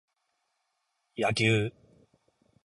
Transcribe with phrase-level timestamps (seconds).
[1.13, 1.71] 柳生